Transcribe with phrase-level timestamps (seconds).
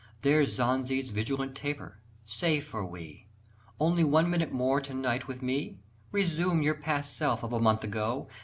[0.23, 3.27] _There's Zanze's vigilant taper; safe are we!
[3.79, 5.77] Only one minute more to night with me?
[6.11, 8.27] Resume your past self of a month ago!